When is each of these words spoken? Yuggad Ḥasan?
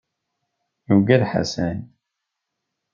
Yuggad 0.89 1.23
Ḥasan? 1.31 1.79